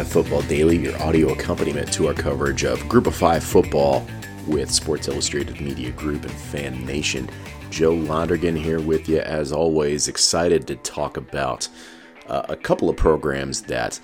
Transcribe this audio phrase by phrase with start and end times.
[0.00, 4.06] G5 Football Daily, your audio accompaniment to our coverage of Group of Five football
[4.46, 7.30] with Sports Illustrated Media Group and FanNation.
[7.68, 11.68] Joe Londergan here with you, as always, excited to talk about
[12.28, 14.00] uh, a couple of programs that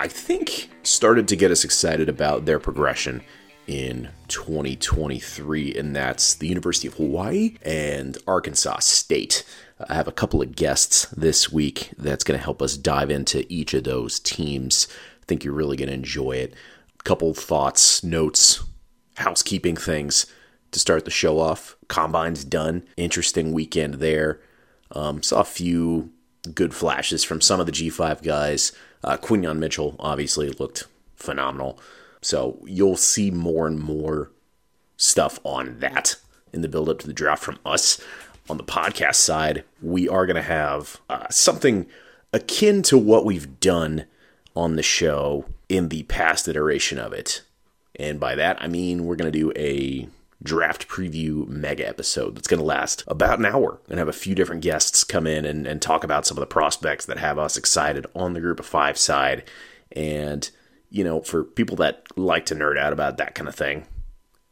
[0.00, 3.22] I think started to get us excited about their progression
[3.66, 9.44] in 2023, and that's the University of Hawaii and Arkansas State.
[9.88, 13.44] I have a couple of guests this week that's going to help us dive into
[13.52, 14.86] each of those teams.
[15.24, 16.52] I think you're really going to enjoy it.
[17.02, 18.62] Couple thoughts, notes,
[19.16, 20.26] housekeeping things
[20.70, 21.76] to start the show off.
[21.88, 22.82] Combine's done.
[22.98, 24.42] Interesting weekend there.
[24.90, 26.12] Um, saw a few
[26.54, 28.72] good flashes from some of the G5 guys.
[29.02, 30.84] Uh, Quinyon Mitchell obviously looked
[31.16, 31.80] phenomenal.
[32.20, 34.30] So you'll see more and more
[34.98, 36.16] stuff on that
[36.52, 37.98] in the build up to the draft from us.
[38.50, 41.86] On the podcast side, we are going to have uh, something
[42.34, 44.04] akin to what we've done
[44.54, 47.42] on the show in the past iteration of it.
[47.96, 50.08] And by that, I mean we're going to do a
[50.42, 54.34] draft preview mega episode that's going to last about an hour and have a few
[54.34, 57.56] different guests come in and, and talk about some of the prospects that have us
[57.56, 59.44] excited on the group of five side.
[59.92, 60.48] And,
[60.90, 63.86] you know, for people that like to nerd out about that kind of thing,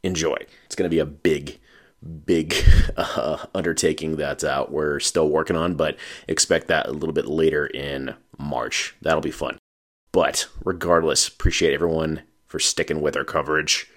[0.01, 0.37] enjoy.
[0.65, 1.59] It's going to be a big,
[2.25, 2.55] big
[2.97, 7.67] uh, undertaking that uh, we're still working on, but expect that a little bit later
[7.67, 8.95] in March.
[9.01, 9.57] That'll be fun.
[10.13, 13.89] But regardless, appreciate everyone for sticking with our coverage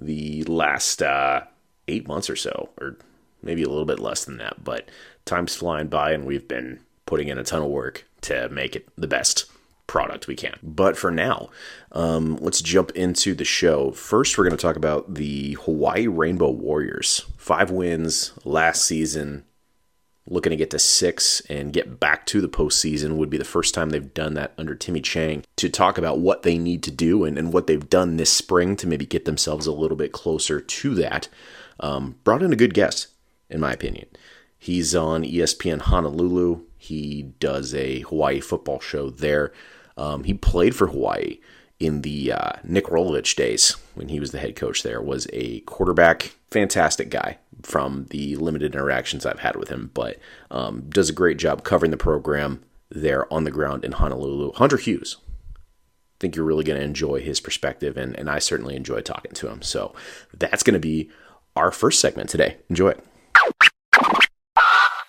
[0.00, 1.42] the last uh,
[1.88, 2.96] eight months or so, or
[3.42, 4.64] maybe a little bit less than that.
[4.64, 4.88] But
[5.26, 8.88] time's flying by, and we've been putting in a ton of work to make it
[8.96, 9.46] the best
[9.86, 10.58] product we can.
[10.62, 11.50] But for now,
[11.92, 13.90] um, let's jump into the show.
[13.90, 17.26] First, we're going to talk about the Hawaii Rainbow Warriors.
[17.36, 19.44] Five wins last season,
[20.26, 23.74] looking to get to six and get back to the postseason would be the first
[23.74, 27.24] time they've done that under Timmy Chang to talk about what they need to do
[27.24, 30.60] and, and what they've done this spring to maybe get themselves a little bit closer
[30.60, 31.28] to that.
[31.80, 33.08] Um, brought in a good guest,
[33.50, 34.06] in my opinion.
[34.58, 36.62] He's on ESPN Honolulu.
[36.78, 39.52] He does a Hawaii football show there.
[39.98, 41.38] Um, he played for Hawaii
[41.78, 45.02] in the uh, Nick Rolovich days when he was the head coach there.
[45.02, 50.18] Was a quarterback, fantastic guy from the limited interactions I've had with him, but
[50.50, 54.52] um, does a great job covering the program there on the ground in Honolulu.
[54.52, 55.16] Hunter Hughes.
[55.56, 59.32] I think you're really going to enjoy his perspective, and, and I certainly enjoy talking
[59.32, 59.62] to him.
[59.62, 59.94] So
[60.32, 61.10] that's going to be
[61.56, 62.58] our first segment today.
[62.68, 63.04] Enjoy it.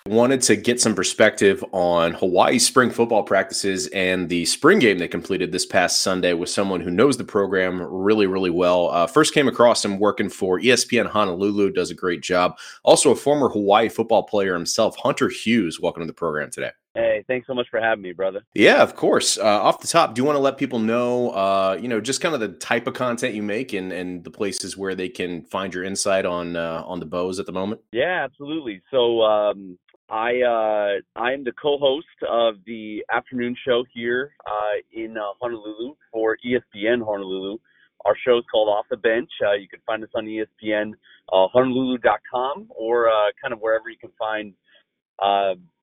[0.06, 5.08] Wanted to get some perspective on Hawaii spring football practices and the spring game they
[5.08, 8.88] completed this past Sunday with someone who knows the program really, really well.
[8.90, 12.56] Uh, first came across him working for ESPN Honolulu, does a great job.
[12.84, 15.80] Also, a former Hawaii football player himself, Hunter Hughes.
[15.80, 16.70] Welcome to the program today.
[16.96, 18.40] Hey, thanks so much for having me, brother.
[18.54, 19.36] Yeah, of course.
[19.36, 22.22] Uh, off the top, do you want to let people know, uh, you know, just
[22.22, 25.44] kind of the type of content you make and, and the places where they can
[25.44, 27.82] find your insight on uh, on the bows at the moment?
[27.92, 28.80] Yeah, absolutely.
[28.90, 29.78] So um,
[30.08, 35.94] I uh, I am the co-host of the afternoon show here uh, in uh, Honolulu
[36.12, 37.58] for ESPN Honolulu.
[38.04, 39.30] Our show is called Off the Bench.
[39.44, 40.92] Uh, you can find us on ESPN
[41.32, 44.54] uh, Honolulu.com or uh, kind of wherever you can find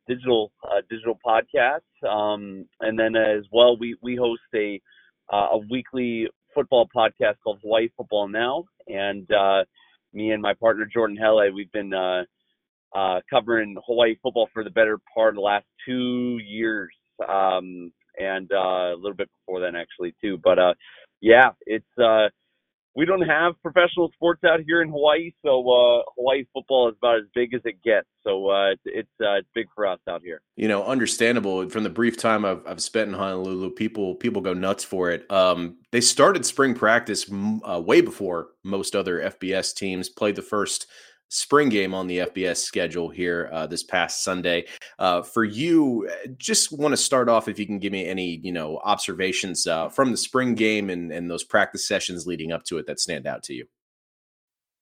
[0.08, 0.54] digital
[0.90, 1.82] digital podcasts.
[2.08, 4.82] Um, and then as well, we we host a
[5.34, 9.28] a weekly football podcast called Hawaii Football Now, and
[10.14, 11.92] me and my partner Jordan Hele, we've been
[12.96, 16.94] uh, covering Hawaii football for the better part of the last two years,
[17.28, 20.38] um, and uh, a little bit before then actually too.
[20.44, 20.74] But uh,
[21.22, 22.30] yeah, it's uh,
[22.96, 27.18] we don't have professional sports out here in Hawaii, so uh, Hawaii football is about
[27.18, 28.08] as big as it gets.
[28.24, 30.42] So uh, it's it's, uh, it's big for us out here.
[30.56, 31.68] You know, understandable.
[31.70, 35.30] From the brief time I've, I've spent in Honolulu, people people go nuts for it.
[35.32, 37.26] Um, they started spring practice
[37.68, 40.10] uh, way before most other FBS teams.
[40.10, 40.86] Played the first
[41.34, 44.66] spring game on the FBS schedule here uh, this past Sunday.
[45.00, 48.40] Uh, for you, uh, just want to start off if you can give me any
[48.44, 52.64] you know observations uh, from the spring game and, and those practice sessions leading up
[52.64, 53.66] to it that stand out to you.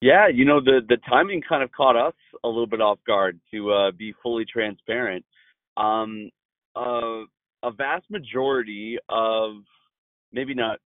[0.02, 3.40] Yeah, you know the the timing kind of caught us a little bit off guard
[3.54, 5.26] to uh, be fully transparent.
[5.78, 6.30] Um,
[6.76, 9.58] a vast majority of
[10.34, 10.80] maybe not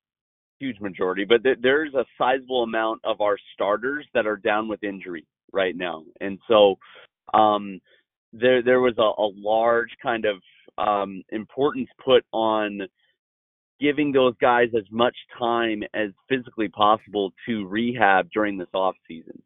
[0.60, 4.84] huge majority, but th- there's a sizable amount of our starters that are down with
[4.84, 6.04] injury right now.
[6.22, 6.76] And so
[7.34, 7.80] um,
[8.34, 10.38] there there was a, a large kind of
[10.78, 12.82] um, importance put on
[13.80, 19.42] giving those guys as much time as physically possible to rehab during this off season.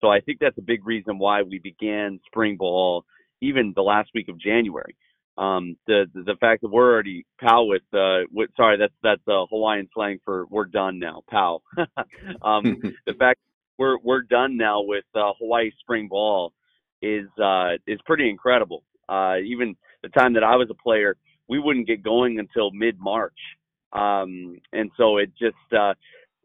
[0.00, 3.04] So I think that's a big reason why we began spring ball
[3.40, 4.96] even the last week of January.
[5.38, 9.22] Um, the, the the fact that we're already pau with uh with sorry that's that's
[9.26, 11.62] uh, Hawaiian slang for we're done now pal.
[12.42, 13.40] um, the fact
[13.78, 16.52] we're we're done now with uh, Hawaii spring ball
[17.00, 18.84] is uh is pretty incredible.
[19.08, 21.16] Uh, even the time that I was a player,
[21.48, 23.38] we wouldn't get going until mid March.
[23.92, 25.94] Um, and so it just uh,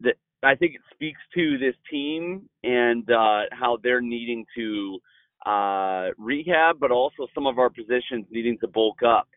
[0.00, 4.98] the, I think it speaks to this team and uh, how they're needing to
[5.46, 9.28] uh, rehab, but also some of our positions needing to bulk up.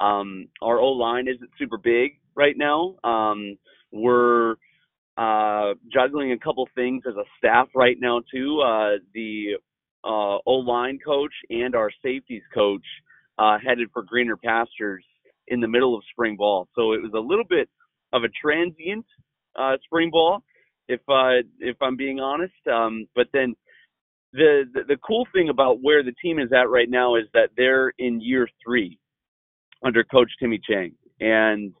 [0.00, 2.96] Um, our O line isn't super big right now.
[3.04, 3.56] Um,
[3.92, 4.56] we're
[5.16, 8.60] uh, juggling a couple things as a staff right now too.
[8.60, 9.56] Uh, the
[10.04, 12.84] uh, O line coach and our safeties coach
[13.38, 15.04] uh, headed for greener pastures
[15.48, 17.68] in the middle of spring ball, so it was a little bit
[18.12, 19.04] of a transient
[19.56, 20.42] uh, spring ball,
[20.88, 22.54] if uh, if I'm being honest.
[22.70, 23.54] Um, but then
[24.32, 27.50] the, the the cool thing about where the team is at right now is that
[27.56, 28.98] they're in year three
[29.84, 31.72] under Coach Timmy Chang, and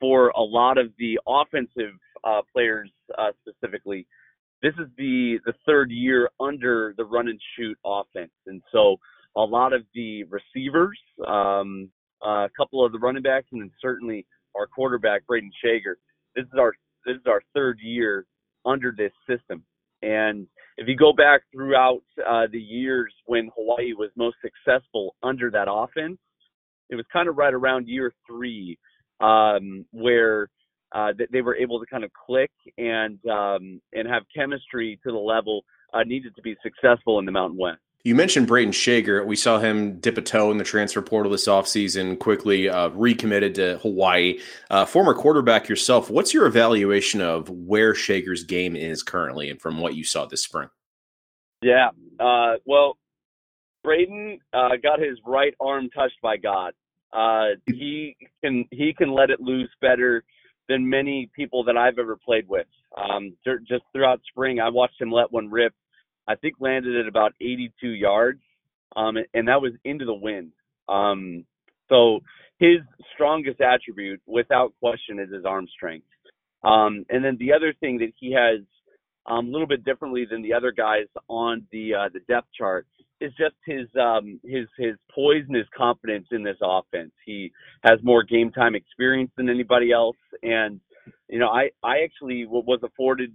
[0.00, 4.06] for a lot of the offensive uh, players uh, specifically,
[4.62, 8.96] this is the the third year under the run and shoot offense, and so
[9.36, 11.90] a lot of the receivers, um,
[12.22, 14.26] a couple of the running backs, and then certainly
[14.56, 15.96] our quarterback Brayden Schager.
[16.36, 16.72] This is our
[17.04, 18.26] this is our third year
[18.64, 19.64] under this system,
[20.02, 20.46] and
[20.76, 25.66] if you go back throughout uh, the years when Hawaii was most successful under that
[25.70, 26.18] offense,
[26.88, 28.78] it was kind of right around year three
[29.20, 30.48] um, where
[30.94, 35.18] uh, they were able to kind of click and um, and have chemistry to the
[35.18, 37.80] level uh, needed to be successful in the Mountain West.
[38.04, 39.24] You mentioned Brayden Schager.
[39.24, 43.54] We saw him dip a toe in the transfer portal this offseason, quickly uh, recommitted
[43.54, 44.40] to Hawaii.
[44.70, 49.78] Uh, former quarterback yourself, what's your evaluation of where Schager's game is currently and from
[49.78, 50.68] what you saw this spring?
[51.62, 52.98] Yeah, uh, well,
[53.86, 56.72] Brayden uh, got his right arm touched by God.
[57.12, 60.24] Uh, he can he can let it loose better
[60.72, 62.66] than many people that I've ever played with.
[62.96, 63.36] Um,
[63.68, 65.74] just throughout spring, I watched him let one rip
[66.28, 68.40] I think landed at about 82 yards,
[68.96, 70.52] um, and that was into the wind.
[70.88, 71.44] Um,
[71.88, 72.20] so
[72.58, 72.78] his
[73.14, 76.06] strongest attribute, without question, is his arm strength.
[76.62, 78.60] Um, and then the other thing that he has
[79.26, 82.86] um, a little bit differently than the other guys on the uh, the depth chart
[83.20, 87.12] is just his um, his his poise and his confidence in this offense.
[87.24, 87.52] He
[87.84, 90.80] has more game time experience than anybody else, and
[91.28, 93.32] you know I I actually was afforded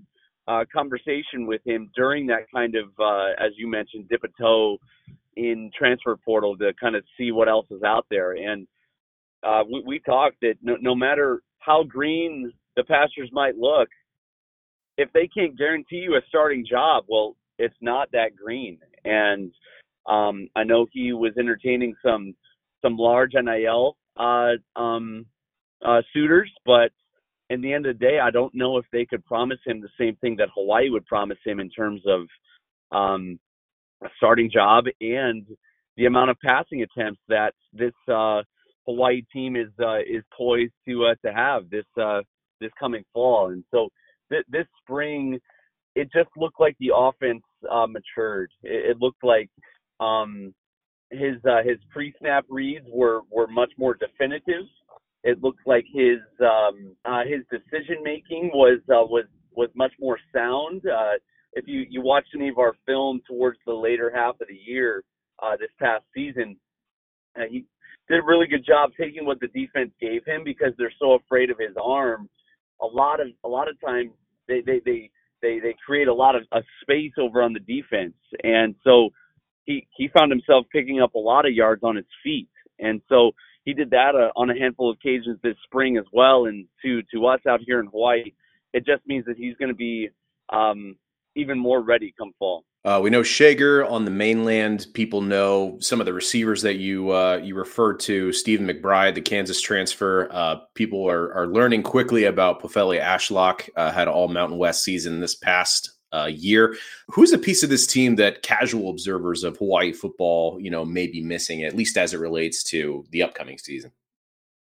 [0.48, 4.78] uh, conversation with him during that kind of, uh, as you mentioned, dip a toe
[5.36, 8.32] in transfer portal to kind of see what else is out there.
[8.32, 8.66] And
[9.44, 13.90] uh, we, we talked that no, no matter how green the pastures might look,
[14.98, 18.80] if they can't guarantee you a starting job, well, it's not that green.
[19.06, 19.52] And
[20.06, 22.36] um, I know he was entertaining some
[22.84, 25.26] some large NIL uh, um,
[25.84, 26.92] uh, suitors, but
[27.50, 29.90] in the end of the day, I don't know if they could promise him the
[30.00, 32.28] same thing that Hawaii would promise him in terms of
[32.92, 33.40] um,
[34.04, 35.46] a starting job and
[35.96, 38.42] the amount of passing attempts that this uh,
[38.86, 42.22] Hawaii team is uh, is poised to uh, to have this uh,
[42.62, 43.50] this coming fall.
[43.50, 43.90] And so
[44.32, 45.40] th- this spring,
[45.96, 48.52] it just looked like the offense uh, matured.
[48.64, 49.50] It, it looked like
[50.00, 50.54] um,
[51.12, 54.66] his uh, his pre-snap reads were were much more definitive
[55.28, 60.18] it looked like his um, uh, his decision making was uh, was was much more
[60.34, 60.84] sound.
[60.86, 61.20] Uh,
[61.54, 65.04] if you you watched any of our film towards the later half of the year
[65.44, 66.56] uh, this past season,
[67.50, 67.66] he
[68.08, 71.50] did a really good job taking what the defense gave him because they're so afraid
[71.50, 72.30] of his arm.
[72.82, 74.12] A lot of a lot of times
[74.48, 75.10] they they they
[75.42, 79.10] they, they create a lot of a space over on the defense, and so
[79.66, 83.32] he he found himself picking up a lot of yards on his feet, and so
[83.66, 86.46] he did that uh, on a handful of occasions this spring as well.
[86.46, 88.34] And to to us out here in Hawaii,
[88.74, 90.10] it just means that he's going to be
[90.52, 90.96] um,
[91.36, 92.64] even more ready come fall.
[92.88, 94.88] Uh, we know Schager on the mainland.
[94.94, 98.32] People know some of the receivers that you uh, you referred to.
[98.32, 100.30] Stephen McBride, the Kansas transfer.
[100.32, 103.68] Uh, people are are learning quickly about Pofele Ashlock.
[103.76, 106.78] Uh, had all Mountain West season this past uh, year.
[107.10, 111.08] Who's a piece of this team that casual observers of Hawaii football, you know, may
[111.08, 113.92] be missing, at least as it relates to the upcoming season?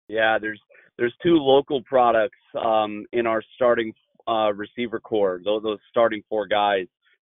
[0.06, 0.60] Yeah, there's
[0.96, 3.92] there's two local products um, in our starting
[4.28, 5.40] uh, receiver core.
[5.44, 6.86] Those those starting four guys.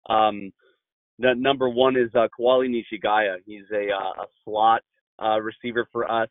[0.09, 0.51] Um,
[1.19, 3.37] number one is uh, Koali Nishigaya.
[3.45, 4.83] He's a, uh, a slot
[5.23, 6.29] uh, receiver for us.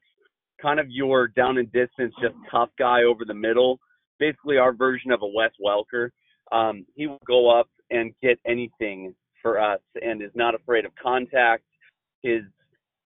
[0.61, 3.79] Kind of your down and distance, just tough guy over the middle.
[4.19, 6.09] Basically, our version of a Wes Welker
[6.51, 10.91] um, he will go up and get anything for us and is not afraid of
[11.01, 11.63] contact.
[12.23, 12.41] His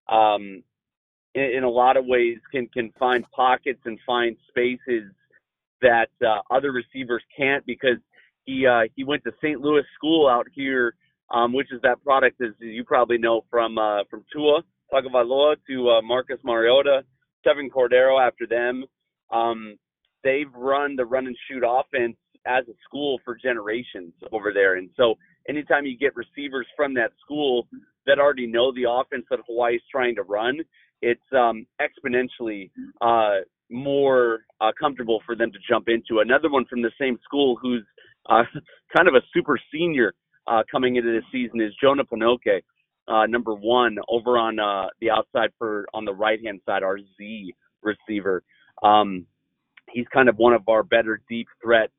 [0.10, 0.64] um,
[1.36, 5.12] in, in a lot of ways can can find pockets and find spaces
[5.82, 7.98] that uh, other receivers can't because
[8.46, 9.60] he uh, he went to St.
[9.60, 10.96] Louis school out here,
[11.34, 14.62] um, which is that product as you probably know from uh, from Tua
[14.94, 17.04] Tagovailoa to uh, Marcus Mariota,
[17.44, 18.86] Kevin Cordero after them.
[19.32, 19.78] Um,
[20.24, 24.90] they've run the run and shoot offense as a school for generations over there, and
[24.98, 25.16] so
[25.48, 27.68] anytime you get receivers from that school
[28.06, 30.60] that already know the offense that Hawaii's trying to run,
[31.02, 32.72] it's um, exponentially
[33.02, 36.20] uh, more uh, comfortable for them to jump into.
[36.20, 37.86] Another one from the same school who's
[38.30, 38.44] uh,
[38.96, 40.14] kind of a super senior
[40.52, 42.62] uh, coming into this season is Jonah Panoke,
[43.08, 47.00] uh, number one over on uh, the outside for on the right hand side, our
[47.18, 48.44] Z receiver.
[48.84, 49.26] Um,
[49.90, 51.94] he's kind of one of our better deep threats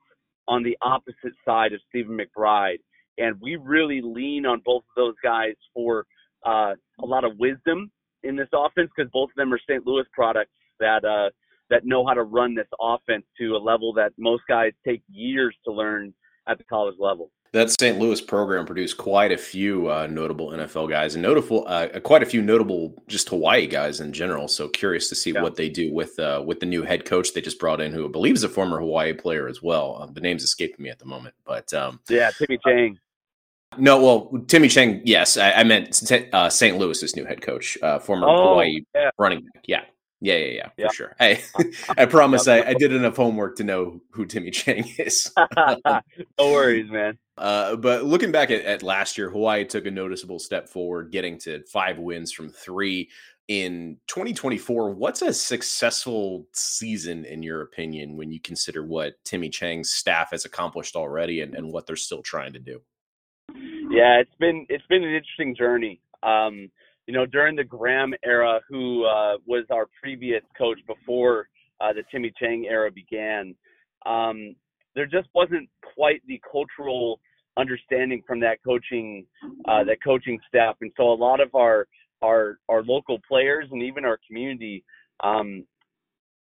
[0.49, 2.81] on the opposite side of Stephen McBride,
[3.17, 6.05] and we really lean on both of those guys for
[6.45, 7.91] uh, a lot of wisdom
[8.23, 9.87] in this offense because both of them are St.
[9.87, 11.31] Louis products that uh,
[11.71, 15.57] that know how to run this offense to a level that most guys take years
[15.65, 16.13] to learn
[16.47, 17.31] at the college level.
[17.53, 17.99] That St.
[17.99, 22.27] Louis program produced quite a few uh, notable NFL guys and notable, uh, quite a
[22.27, 24.49] few notable just Hawaii guys in general.
[24.49, 25.43] So curious to see yeah.
[25.43, 28.07] what they do with uh, with the new head coach they just brought in, who
[28.07, 29.99] I believe is a former Hawaii player as well.
[30.01, 32.99] Uh, the name's escaping me at the moment, but um, yeah, Timmy Chang.
[33.77, 36.33] No, well, Timmy Chang, yes, I, I meant St.
[36.33, 39.11] Uh, Louis's new head coach, uh, former oh, Hawaii yeah.
[39.19, 39.65] running back.
[39.67, 39.83] Yeah,
[40.23, 40.89] yeah, yeah, yeah, yeah.
[40.89, 41.17] for sure.
[41.19, 41.43] Hey,
[41.99, 45.33] I promise I, I, did enough homework to know who Timmy Chang is.
[45.37, 46.01] no
[46.39, 47.19] worries, man.
[47.37, 51.39] Uh, but looking back at, at, last year, Hawaii took a noticeable step forward, getting
[51.41, 53.11] to five wins from three
[53.49, 54.93] in 2024.
[54.93, 60.45] What's a successful season, in your opinion, when you consider what Timmy Chang's staff has
[60.45, 62.81] accomplished already and, and what they're still trying to do?
[63.91, 66.01] Yeah, it's been it's been an interesting journey.
[66.23, 66.71] Um,
[67.07, 71.49] you know, during the Graham era, who uh, was our previous coach before
[71.81, 73.55] uh, the Timmy Chang era began,
[74.07, 74.55] um,
[74.95, 77.21] there just wasn't quite the cultural
[77.59, 79.27] understanding from that coaching
[79.69, 81.87] uh, that coaching staff, and so a lot of our
[82.23, 84.85] our our local players and even our community,
[85.25, 85.65] um,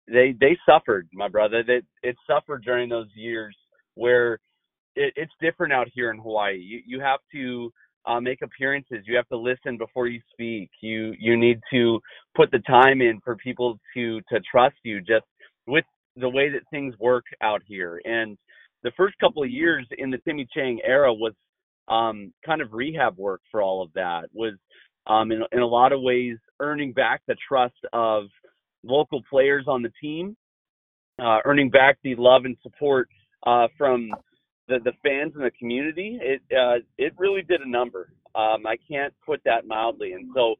[0.06, 1.62] they they suffered, my brother.
[1.62, 3.56] That it, suffered during those years
[3.94, 4.34] where
[4.94, 6.58] it, it's different out here in Hawaii.
[6.58, 7.72] You you have to
[8.06, 9.04] uh, make appearances.
[9.06, 10.70] You have to listen before you speak.
[10.80, 12.00] You you need to
[12.36, 15.00] put the time in for people to to trust you.
[15.00, 15.24] Just
[15.66, 15.84] with
[16.16, 18.00] the way that things work out here.
[18.04, 18.36] And
[18.82, 21.32] the first couple of years in the Timmy Chang era was
[21.88, 24.24] um, kind of rehab work for all of that.
[24.32, 24.54] Was
[25.06, 28.24] um, in in a lot of ways earning back the trust of
[28.84, 30.36] local players on the team,
[31.20, 33.08] uh, earning back the love and support
[33.46, 34.10] uh, from
[34.72, 38.12] the the fans and the community, it uh, it really did a number.
[38.34, 40.54] Um, I can't put that mildly, and so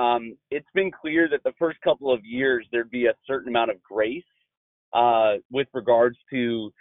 [0.00, 3.70] um, it's been clear that the first couple of years there'd be a certain amount
[3.70, 4.24] of grace
[4.92, 6.72] uh, with regards to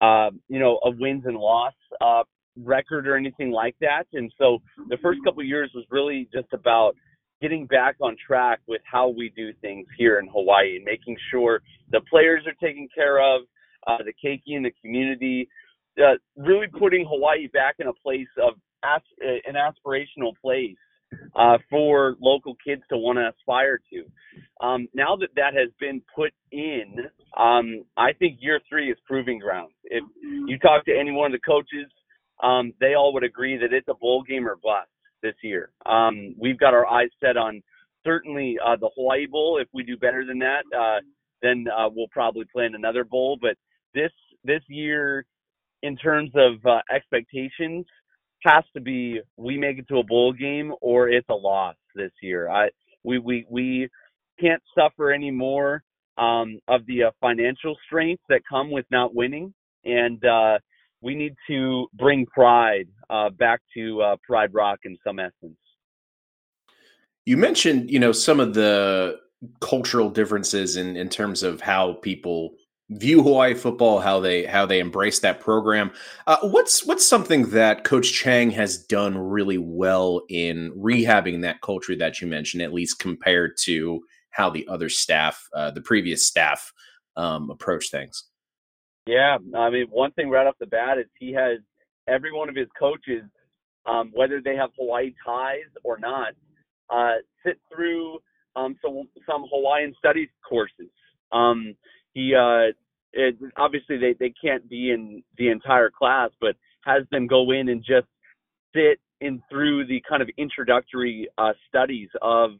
[0.00, 2.22] uh, you know a wins and loss uh,
[2.56, 4.04] record or anything like that.
[4.12, 6.94] And so the first couple of years was really just about
[7.42, 11.60] getting back on track with how we do things here in Hawaii and making sure
[11.90, 13.42] the players are taken care of,
[13.86, 15.48] uh, the keiki and the community
[15.98, 20.76] uh, really putting Hawaii back in a place of as, uh, an aspirational place
[21.36, 24.04] uh, for local kids to want to aspire to.
[24.64, 26.96] Um, now that that has been put in,
[27.36, 29.72] um, I think year three is proving ground.
[29.84, 31.90] If you talk to any one of the coaches,
[32.42, 34.88] um, they all would agree that it's a bowl game or bust
[35.22, 35.70] this year.
[35.86, 37.62] Um, we've got our eyes set on
[38.04, 39.58] certainly uh, the Hawaii Bowl.
[39.60, 41.00] If we do better than that, uh,
[41.42, 43.38] then uh, we'll probably plan another bowl.
[43.40, 43.56] But
[43.94, 44.12] this
[44.44, 45.24] this year
[45.84, 47.84] in terms of uh, expectations
[48.42, 52.10] has to be we make it to a bowl game or it's a loss this
[52.22, 52.48] year.
[52.48, 52.70] I
[53.04, 53.88] we we we
[54.40, 55.82] can't suffer any more
[56.16, 59.52] um, of the uh, financial strength that come with not winning,
[59.84, 60.58] and uh,
[61.02, 65.58] we need to bring pride uh, back to uh, Pride Rock in some essence.
[67.26, 69.18] You mentioned, you know, some of the
[69.60, 72.54] cultural differences in in terms of how people
[72.90, 75.90] view Hawaii football, how they how they embrace that program.
[76.26, 81.96] Uh, what's what's something that Coach Chang has done really well in rehabbing that culture
[81.96, 86.72] that you mentioned, at least compared to how the other staff, uh, the previous staff,
[87.16, 88.24] um, approach things.
[89.06, 91.58] Yeah, I mean, one thing right off the bat is he has
[92.08, 93.22] every one of his coaches,
[93.86, 96.32] um, whether they have Hawaii ties or not,
[96.90, 98.18] uh, sit through
[98.56, 100.90] um, some some Hawaiian studies courses.
[101.32, 101.74] Um,
[102.14, 102.72] he uh,
[103.12, 107.68] it, obviously they they can't be in the entire class, but has them go in
[107.68, 108.06] and just
[108.74, 112.50] sit in through the kind of introductory uh, studies of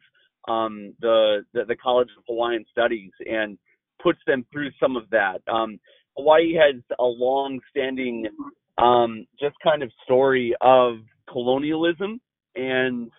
[0.48, 3.58] um, the, the, the College of Hawaiian Studies and
[4.02, 5.40] puts them through some of that.
[5.50, 5.78] Um,
[6.16, 8.28] Hawaii has a long-standing
[8.78, 10.96] um, just kind of story of
[11.30, 12.20] colonialism
[12.54, 13.10] and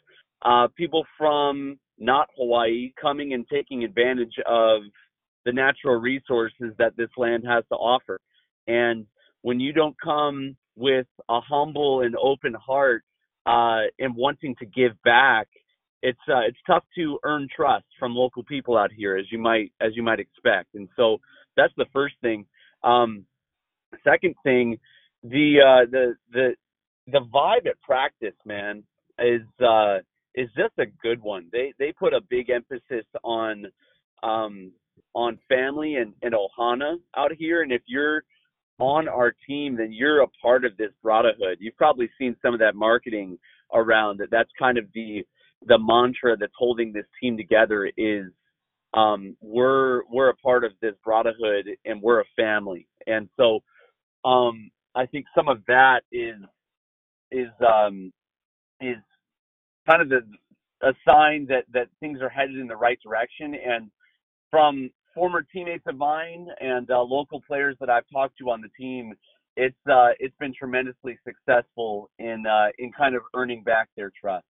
[0.44, 4.82] uh, people from not Hawaii coming and taking advantage of
[5.45, 8.19] the natural resources that this land has to offer.
[8.67, 9.05] And
[9.41, 13.03] when you don't come with a humble and open heart
[13.45, 15.47] uh, and wanting to give back,
[16.01, 19.71] it's uh, it's tough to earn trust from local people out here, as you might
[19.81, 20.75] as you might expect.
[20.75, 21.17] And so
[21.55, 22.45] that's the first thing.
[22.83, 23.25] Um,
[24.03, 24.77] second thing,
[25.23, 26.55] the uh, the the
[27.07, 28.83] the vibe at practice, man,
[29.19, 29.97] is uh,
[30.35, 31.47] is just a good one.
[31.51, 33.65] They they put a big emphasis on
[34.21, 34.71] um,
[35.13, 38.23] on family and, and ohana out here, and if you're
[38.79, 41.57] on our team, then you're a part of this brotherhood.
[41.59, 43.37] You've probably seen some of that marketing
[43.73, 44.31] around that.
[44.31, 45.23] That's kind of the
[45.67, 48.25] the mantra that's holding this team together is
[48.93, 52.87] um, we're we're a part of this brotherhood and we're a family.
[53.07, 53.59] And so
[54.23, 56.35] um, I think some of that is
[57.31, 58.11] is um,
[58.81, 58.97] is
[59.89, 60.21] kind of the,
[60.81, 63.55] a sign that that things are headed in the right direction.
[63.55, 63.89] And
[64.55, 68.69] from former teammates of mine and uh, local players that I've talked to on the
[68.79, 69.13] team,
[69.57, 74.45] it's uh, it's been tremendously successful in uh, in kind of earning back their trust.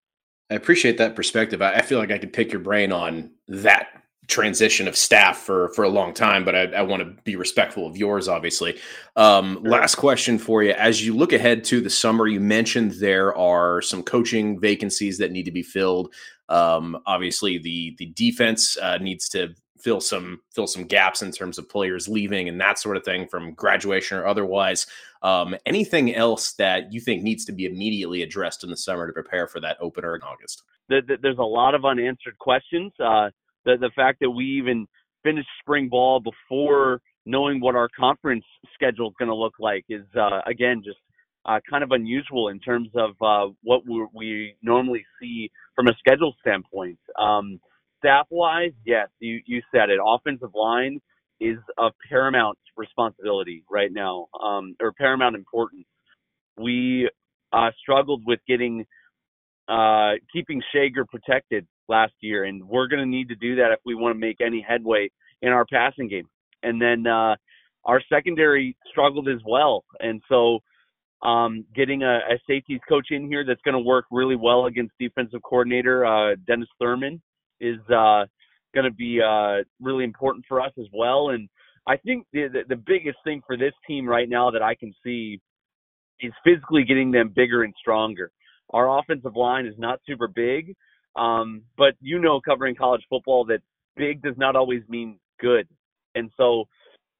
[0.51, 1.63] I appreciate that perspective.
[1.63, 3.87] I, feel like I could pick your brain on that
[4.27, 7.87] transition of staff for for a long time, but I, I want to be respectful
[7.87, 8.77] of yours, obviously.
[9.15, 9.71] Um, sure.
[9.71, 13.81] Last question for you: As you look ahead to the summer, you mentioned there are
[13.81, 16.13] some coaching vacancies that need to be filled.
[16.47, 21.57] Um, obviously, the the defense uh, needs to fill some fill some gaps in terms
[21.57, 24.87] of players leaving and that sort of thing from graduation or otherwise.
[25.21, 29.13] Um, anything else that you think needs to be immediately addressed in the summer to
[29.13, 30.63] prepare for that opener in August?
[30.87, 32.91] There's a lot of unanswered questions.
[32.99, 33.29] Uh,
[33.65, 34.87] the the fact that we even
[35.23, 40.05] finished spring ball before knowing what our conference schedule is going to look like is
[40.15, 40.99] uh, again just
[41.45, 45.93] uh, kind of unusual in terms of uh, what we, we, normally see from a
[45.99, 46.97] schedule standpoint.
[47.19, 47.59] Um,
[48.05, 49.99] staff wise, yes, you, you said it.
[50.05, 50.99] Offensive line
[51.39, 55.85] is of paramount responsibility right now, um, or paramount importance.
[56.57, 57.09] We
[57.51, 58.85] uh, struggled with getting
[59.67, 63.79] uh, keeping Schager protected last year, and we're going to need to do that if
[63.85, 65.09] we want to make any headway
[65.41, 66.27] in our passing game.
[66.61, 67.35] And then uh,
[67.85, 70.59] our secondary struggled as well, and so
[71.23, 74.93] um, getting a, a safeties coach in here that's going to work really well against
[74.99, 77.21] defensive coordinator uh, Dennis Thurman
[77.59, 78.25] is uh,
[78.73, 81.29] going to be uh, really important for us as well.
[81.29, 81.49] And
[81.87, 84.93] I think the, the, the biggest thing for this team right now that I can
[85.03, 85.39] see
[86.19, 88.31] is physically getting them bigger and stronger.
[88.71, 90.75] Our offensive line is not super big,
[91.15, 93.59] um, but you know, covering college football, that
[93.95, 95.67] big does not always mean good.
[96.15, 96.65] And so,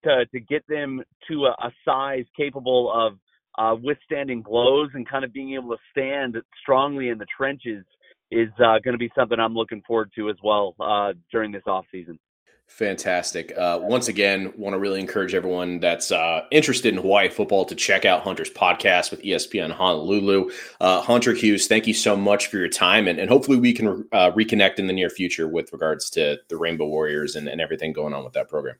[0.04, 3.18] to to get them to a, a size capable of
[3.58, 7.86] uh, withstanding blows and kind of being able to stand strongly in the trenches
[8.32, 11.64] is uh, going to be something I'm looking forward to as well uh, during this
[11.68, 12.20] off season.
[12.68, 13.56] Fantastic.
[13.56, 17.76] Uh, once again, want to really encourage everyone that's uh, interested in Hawaii football to
[17.76, 20.50] check out Hunter's podcast with ESPN Honolulu.
[20.82, 24.06] Uh, Hunter Hughes, thank you so much for your time, and, and hopefully we can
[24.12, 27.94] uh, reconnect in the near future with regards to the Rainbow Warriors and, and everything
[27.94, 28.76] going on with that program.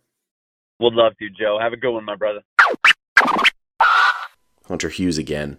[0.80, 1.60] Would love to, Joe.
[1.62, 2.42] Have a good one, my brother.
[4.68, 5.58] Hunter Hughes again.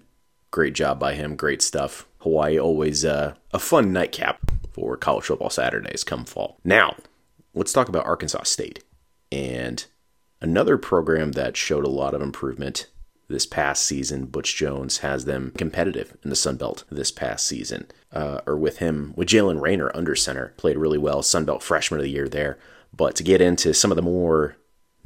[0.50, 1.36] Great job by him.
[1.36, 2.06] Great stuff.
[2.26, 6.58] Hawaii always uh, a fun nightcap for college football Saturdays come fall.
[6.64, 6.96] Now,
[7.54, 8.82] let's talk about Arkansas State
[9.30, 9.86] and
[10.40, 12.88] another program that showed a lot of improvement
[13.28, 14.26] this past season.
[14.26, 17.86] Butch Jones has them competitive in the Sun Belt this past season.
[18.12, 21.22] Uh, or with him, with Jaylen Raynor under center, played really well.
[21.22, 22.58] Sun Belt Freshman of the Year there.
[22.92, 24.56] But to get into some of the more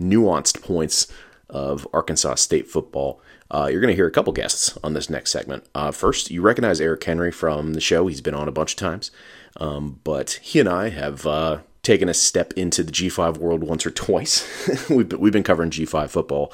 [0.00, 1.06] nuanced points
[1.50, 5.30] of Arkansas State football, uh, you're going to hear a couple guests on this next
[5.30, 5.64] segment.
[5.74, 8.06] Uh, first, you recognize Eric Henry from the show.
[8.06, 9.10] He's been on a bunch of times.
[9.56, 13.84] Um, but he and I have uh, taken a step into the G5 world once
[13.84, 14.88] or twice.
[14.90, 16.52] we've, been, we've been covering G5 football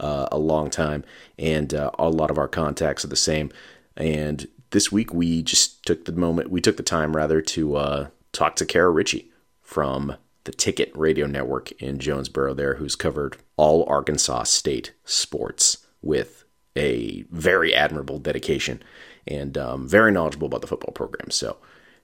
[0.00, 1.04] uh, a long time,
[1.38, 3.50] and uh, a lot of our contacts are the same.
[3.96, 8.08] And this week, we just took the moment, we took the time rather to uh,
[8.32, 9.30] talk to Kara Richey
[9.60, 16.37] from the Ticket Radio Network in Jonesboro, there, who's covered all Arkansas State sports with
[16.78, 18.82] a very admirable dedication
[19.26, 21.30] and um, very knowledgeable about the football program.
[21.30, 21.58] So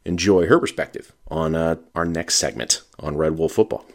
[0.04, 3.86] enjoy her perspective on uh, our next segment on Red Wolf football.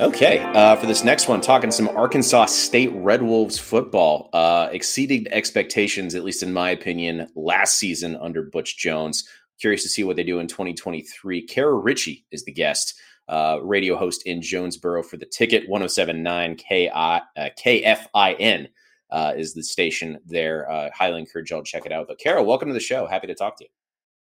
[0.00, 5.28] Okay, uh, for this next one, talking some Arkansas State Red Wolves football, uh, exceeding
[5.30, 9.28] expectations, at least in my opinion, last season under Butch Jones.
[9.60, 11.46] Curious to see what they do in 2023.
[11.46, 15.68] Kara Richey is the guest, uh, radio host in Jonesboro for the ticket.
[15.68, 18.68] 1079 KI, uh, KFIN
[19.10, 20.70] uh, is the station there.
[20.70, 22.08] Uh, highly encourage y'all to check it out.
[22.08, 23.06] But Kara, welcome to the show.
[23.06, 23.70] Happy to talk to you.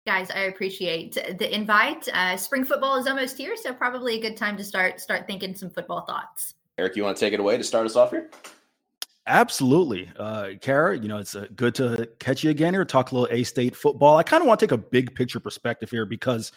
[0.05, 2.09] Guys, I appreciate the invite.
[2.13, 5.55] Uh, spring football is almost here, so probably a good time to start start thinking
[5.55, 6.55] some football thoughts.
[6.77, 8.29] Eric, you want to take it away to start us off here?
[9.29, 10.11] Absolutely.
[10.19, 13.33] Uh, Kara, you know, it's uh, good to catch you again here, talk a little
[13.33, 14.17] A State football.
[14.17, 16.51] I kind of want to take a big picture perspective here because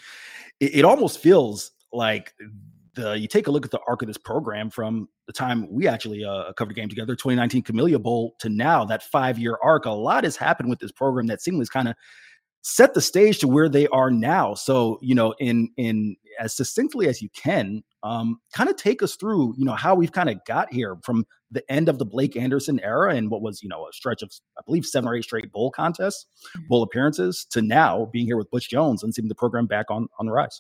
[0.59, 2.33] it, it almost feels like
[2.95, 5.87] the you take a look at the arc of this program from the time we
[5.87, 9.85] actually uh, covered a game together, 2019 Camellia Bowl, to now, that five year arc.
[9.85, 11.95] A lot has happened with this program that seemingly is kind of
[12.67, 14.55] set the stage to where they are now.
[14.55, 19.15] So, you know, in in as succinctly as you can, um, kind of take us
[19.15, 22.35] through, you know, how we've kind of got here from the end of the Blake
[22.35, 25.25] Anderson era and what was, you know, a stretch of I believe seven or eight
[25.25, 26.25] straight bowl contests,
[26.57, 26.67] mm-hmm.
[26.67, 30.07] bowl appearances, to now being here with Butch Jones and seeing the program back on
[30.17, 30.59] on the rise.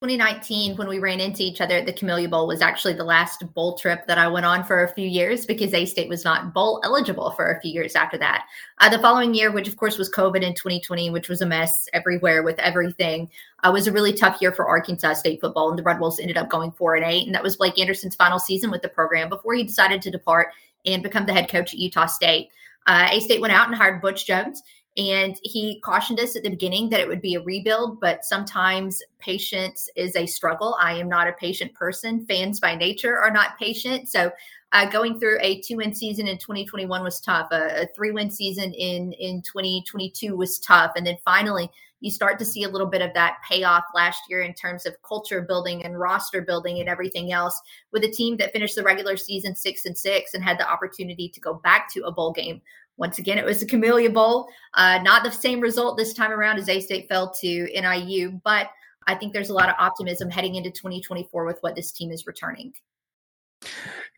[0.00, 3.42] 2019, when we ran into each other at the Camellia Bowl, was actually the last
[3.52, 6.54] bowl trip that I went on for a few years because A State was not
[6.54, 8.46] bowl eligible for a few years after that.
[8.78, 11.88] Uh, the following year, which of course was COVID in 2020, which was a mess
[11.92, 13.28] everywhere with everything,
[13.64, 16.36] uh, was a really tough year for Arkansas State football, and the Red Wolves ended
[16.36, 19.28] up going four and eight, and that was Blake Anderson's final season with the program
[19.28, 20.52] before he decided to depart
[20.86, 22.50] and become the head coach at Utah State.
[22.86, 24.62] Uh, a State went out and hired Butch Jones
[24.98, 29.00] and he cautioned us at the beginning that it would be a rebuild, but sometimes
[29.20, 30.76] patience is a struggle.
[30.80, 32.26] I am not a patient person.
[32.26, 34.08] Fans by nature are not patient.
[34.08, 34.32] So
[34.72, 37.46] uh, going through a two win season in 2021 was tough.
[37.52, 40.92] A, a three win season in, in 2022 was tough.
[40.96, 44.42] And then finally, you start to see a little bit of that payoff last year
[44.42, 47.60] in terms of culture building and roster building and everything else
[47.92, 51.28] with a team that finished the regular season six and six and had the opportunity
[51.28, 52.60] to go back to a bowl game
[52.98, 54.48] once again, it was the Camellia Bowl.
[54.74, 58.68] Uh, not the same result this time around as A State fell to NIU, but
[59.06, 62.26] I think there's a lot of optimism heading into 2024 with what this team is
[62.26, 62.74] returning.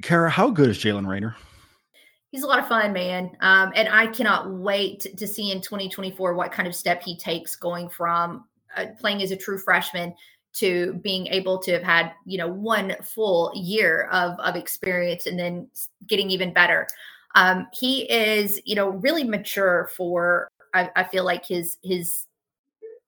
[0.03, 1.37] Kara, how good is Jaylen Raynor?
[2.31, 3.37] He's a lot of fun, man.
[3.40, 7.57] Um, and I cannot wait to see in 2024 what kind of step he takes
[7.57, 8.45] going from
[8.77, 10.14] uh, playing as a true freshman
[10.53, 15.38] to being able to have had you know one full year of of experience and
[15.38, 15.69] then
[16.09, 16.88] getting even better
[17.35, 20.49] um, he is, you know, really mature for.
[20.73, 22.27] I, I feel like his his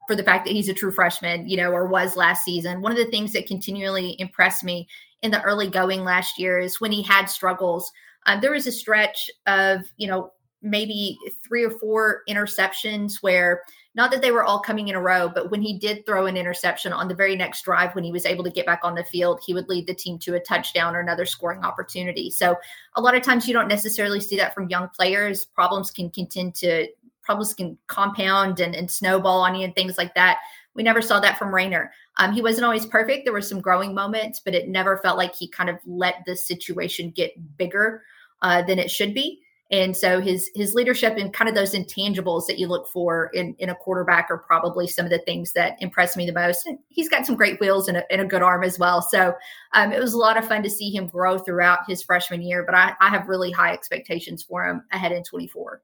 [0.09, 2.83] for the fact that he's a true freshman, you know, or was last season.
[2.83, 4.89] One of the things that continually impressed me
[5.23, 7.91] in the early going last year is when he had struggles.
[8.27, 13.63] Um, there was a stretch of, you know, maybe three or four interceptions where
[13.95, 16.37] not that they were all coming in a row, but when he did throw an
[16.37, 19.05] interception on the very next drive, when he was able to get back on the
[19.05, 22.31] field, he would lead the team to a touchdown or another scoring opportunity.
[22.31, 22.57] So
[22.95, 25.45] a lot of times you don't necessarily see that from young players.
[25.45, 26.89] Problems can continue to
[27.23, 30.39] problems can compound and, and snowball on you and things like that.
[30.75, 31.93] We never saw that from Raynor.
[32.17, 33.25] Um, he wasn't always perfect.
[33.25, 36.35] There were some growing moments, but it never felt like he kind of let the
[36.35, 38.03] situation get bigger
[38.41, 39.43] uh, than it should be.
[39.73, 43.57] And so his his leadership and kind of those intangibles that you look for in,
[43.59, 46.67] in a quarterback are probably some of the things that impress me the most.
[46.67, 49.01] And he's got some great wheels and a, and a good arm as well.
[49.01, 49.35] So
[49.73, 52.65] um, it was a lot of fun to see him grow throughout his freshman year.
[52.65, 55.81] But I, I have really high expectations for him ahead in 24.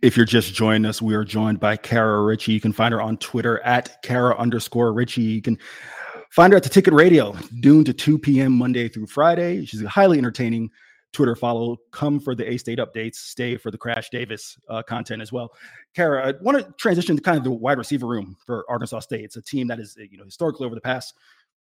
[0.00, 2.52] If you're just joining us, we are joined by Kara Richey.
[2.52, 5.22] You can find her on Twitter at Kara underscore Richey.
[5.22, 5.58] You can
[6.30, 8.52] find her at the Ticket Radio, noon to 2 p.m.
[8.52, 9.64] Monday through Friday.
[9.64, 10.70] She's a highly entertaining
[11.14, 11.78] Twitter follow.
[11.90, 13.16] Come for the A State updates.
[13.16, 15.54] Stay for the Crash Davis uh, content as well.
[15.94, 19.24] Kara, I want to transition to kind of the wide receiver room for Arkansas State.
[19.24, 21.14] It's a team that is, you know, historically over the past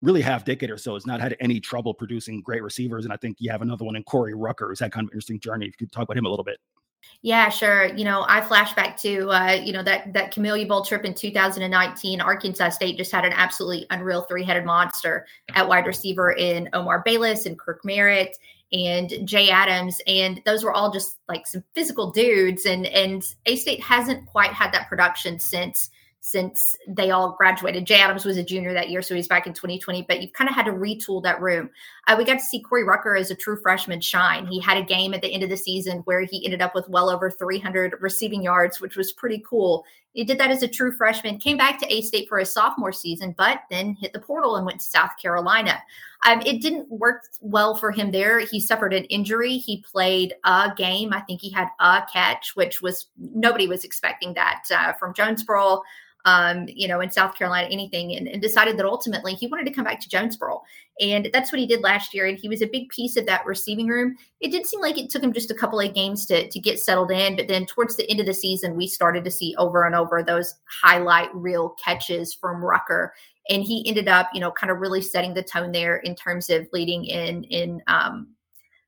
[0.01, 3.05] really half decade or so has not had any trouble producing great receivers.
[3.05, 4.71] And I think you have another one in Corey Rucker.
[4.71, 5.65] Is that kind of an interesting journey?
[5.67, 6.59] If you could talk about him a little bit.
[7.21, 7.85] Yeah, sure.
[7.95, 12.19] You know, I flashback to uh, you know that that Camellia Bowl trip in 2019.
[12.19, 17.45] Arkansas State just had an absolutely unreal three-headed monster at wide receiver in Omar Bayless
[17.45, 18.37] and Kirk Merritt
[18.71, 22.65] and Jay Adams, and those were all just like some physical dudes.
[22.65, 25.89] And and A State hasn't quite had that production since
[26.25, 27.85] since they all graduated.
[27.85, 30.49] Jay Adams was a junior that year, so he's back in 2020, but you've kind
[30.49, 31.69] of had to retool that room.
[32.07, 34.47] Uh, we got to see Corey Rucker as a true freshman shine.
[34.47, 36.89] He had a game at the end of the season where he ended up with
[36.89, 39.85] well over 300 receiving yards, which was pretty cool.
[40.15, 42.93] He did that as a true freshman, came back to A State for his sophomore
[42.93, 45.77] season, but then hit the portal and went to South Carolina.
[46.25, 48.39] Um, it didn't work well for him there.
[48.39, 49.57] He suffered an injury.
[49.57, 51.13] He played a game.
[51.13, 55.81] I think he had a catch, which was nobody was expecting that uh, from Jonesboro
[56.25, 59.71] um, you know, in South Carolina, anything, and, and, decided that ultimately he wanted to
[59.71, 60.61] come back to Jonesboro.
[60.99, 62.25] And that's what he did last year.
[62.25, 64.15] And he was a big piece of that receiving room.
[64.41, 66.79] It did seem like it took him just a couple of games to, to get
[66.79, 67.35] settled in.
[67.35, 70.23] But then towards the end of the season, we started to see over and over
[70.23, 73.13] those highlight reel catches from Rucker.
[73.47, 76.49] And he ended up, you know, kind of really setting the tone there in terms
[76.49, 78.29] of leading in, in, um,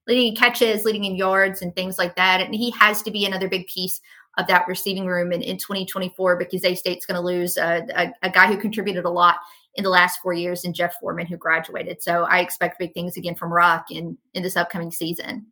[0.07, 2.41] leading in catches, leading in yards, and things like that.
[2.41, 4.01] And he has to be another big piece
[4.37, 8.13] of that receiving room in, in 2024 because A State's going to lose a, a,
[8.21, 9.37] a, guy who contributed a lot
[9.75, 12.01] in the last four years and Jeff Foreman who graduated.
[12.03, 15.47] So I expect big things again from Rock in, in this upcoming season.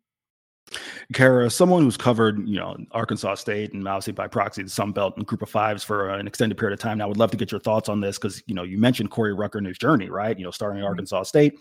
[1.13, 5.15] Kara, someone who's covered, you know, Arkansas State and obviously by proxy the Sun Belt
[5.15, 6.97] and Group of Fives for an extended period of time.
[6.97, 9.11] Now, I would love to get your thoughts on this because you know you mentioned
[9.11, 10.37] Corey Rucker in his journey, right?
[10.37, 10.89] You know, starting at mm-hmm.
[10.89, 11.59] Arkansas State,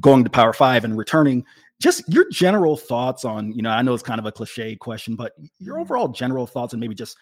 [0.00, 1.44] going to Power Five, and returning
[1.80, 5.16] just your general thoughts on you know i know it's kind of a cliche question
[5.16, 5.82] but your mm-hmm.
[5.82, 7.16] overall general thoughts and maybe just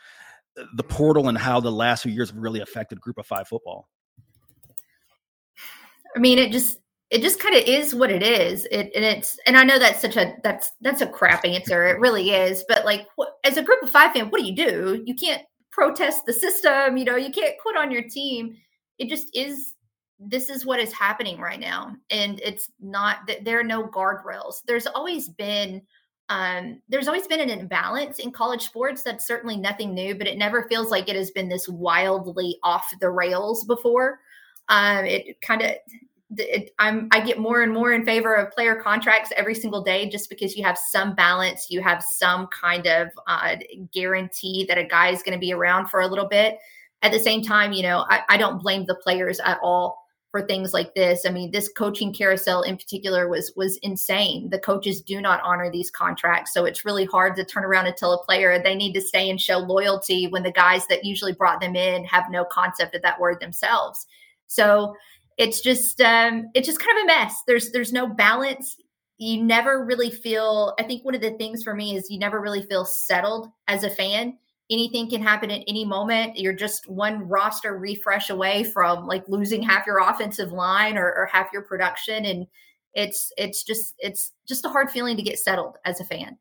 [0.74, 3.88] the portal and how the last few years have really affected group of five football?
[6.16, 6.78] I mean it just
[7.10, 8.66] it just kind of is what it is.
[8.70, 12.00] It and it's and i know that's such a that's that's a crap answer it
[12.00, 15.02] really is but like what, as a group of five fan what do you do?
[15.04, 18.56] You can't protest the system you know you can't quit on your team.
[18.98, 19.74] It just is
[20.18, 24.62] this is what is happening right now and it's not that there are no guardrails.
[24.66, 25.82] There's always been
[26.30, 30.36] um, there's always been an imbalance in college sports that's certainly nothing new but it
[30.36, 34.20] never feels like it has been this wildly off the rails before.
[34.68, 35.72] Um, it kind of
[36.78, 40.28] I'm I get more and more in favor of player contracts every single day just
[40.28, 43.56] because you have some balance, you have some kind of uh,
[43.94, 46.58] guarantee that a guy is going to be around for a little bit.
[47.00, 50.42] At the same time, you know, I, I don't blame the players at all for
[50.42, 51.24] things like this.
[51.26, 54.50] I mean, this coaching carousel in particular was was insane.
[54.50, 57.96] The coaches do not honor these contracts, so it's really hard to turn around and
[57.96, 61.32] tell a player they need to stay and show loyalty when the guys that usually
[61.32, 64.06] brought them in have no concept of that word themselves.
[64.48, 64.94] So
[65.38, 67.42] it's just um, it's just kind of a mess.
[67.46, 68.76] There's there's no balance.
[69.16, 70.74] You never really feel.
[70.78, 73.82] I think one of the things for me is you never really feel settled as
[73.82, 74.36] a fan
[74.70, 76.38] anything can happen at any moment.
[76.38, 81.26] You're just one roster refresh away from like losing half your offensive line or, or,
[81.26, 82.26] half your production.
[82.26, 82.46] And
[82.94, 86.38] it's it's just it's just a hard feeling to get settled as a fan.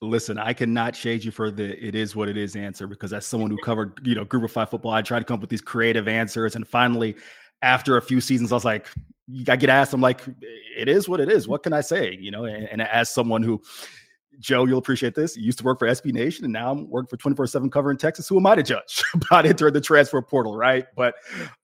[0.00, 3.24] Listen, I cannot shade you for the "it is what it is" answer because as
[3.24, 5.50] someone who covered, you know, Group of Five football, I tried to come up with
[5.50, 7.14] these creative answers, and finally,
[7.62, 8.88] after a few seasons, I was like,
[9.48, 10.22] I get asked, I'm like,
[10.76, 12.18] "It is what it is." What can I say?
[12.20, 13.62] You know, and, and as someone who
[14.40, 15.36] Joe, you'll appreciate this.
[15.36, 17.90] You used to work for SB Nation, and now I'm working for 24 7 cover
[17.90, 18.28] in Texas.
[18.28, 20.86] Who am I to judge about entering the transfer portal, right?
[20.96, 21.14] But,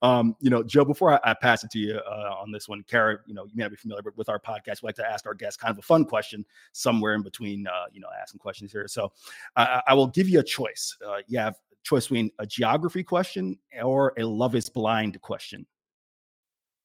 [0.01, 2.83] um, you know, Joe, before I, I pass it to you uh, on this one,
[2.87, 4.81] Kara, you know, you may not be familiar with our podcast.
[4.81, 7.85] We like to ask our guests kind of a fun question somewhere in between, uh,
[7.91, 8.87] you know, asking questions here.
[8.87, 9.11] So
[9.55, 10.95] I, I will give you a choice.
[11.05, 15.65] Uh, you have a choice between a geography question or a love is blind question.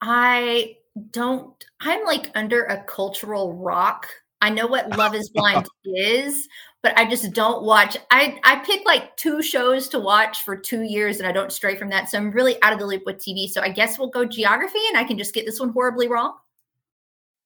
[0.01, 0.77] I
[1.11, 4.09] don't, I'm like under a cultural rock
[4.45, 6.47] I know what Love is Blind is,
[6.83, 7.97] but I just don't watch.
[8.11, 11.77] I I pick like two shows to watch for two years, and I don't stray
[11.77, 12.11] from that.
[12.11, 13.49] So I'm really out of the loop with TV.
[13.49, 16.35] So I guess we'll go geography, and I can just get this one horribly wrong.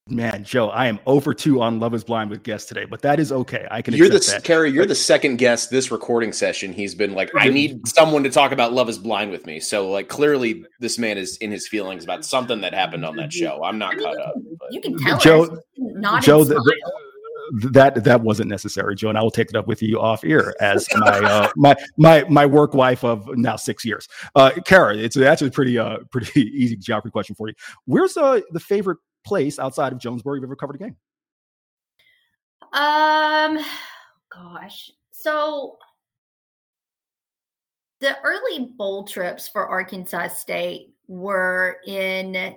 [0.09, 3.19] Man, Joe, I am over two on Love is Blind with guests today, but that
[3.19, 3.67] is okay.
[3.69, 3.93] I can.
[3.93, 4.43] You're the that.
[4.43, 4.71] Carrie.
[4.71, 6.73] You're the second guest this recording session.
[6.73, 9.59] He's been like, I need someone to talk about Love is Blind with me.
[9.59, 13.31] So, like, clearly, this man is in his feelings about something that happened on that
[13.31, 13.63] show.
[13.63, 14.35] I'm not I mean, caught up.
[14.59, 14.73] But.
[14.73, 15.57] You can tell Joe.
[15.77, 16.75] Not Joe, the, the,
[17.51, 20.55] that that wasn't necessary, Joe, and I will take it up with you off ear
[20.59, 24.07] as my uh, my my my work wife of now six years.
[24.35, 27.53] Uh, Kara, it's actually pretty uh pretty easy geography question for you.
[27.85, 28.97] Where's uh, the favorite
[29.29, 30.97] place outside of Jonesboro you've ever covered a game?
[32.73, 33.59] Um,
[34.31, 34.91] gosh.
[35.11, 35.77] So
[37.99, 42.55] the early bowl trips for Arkansas State were in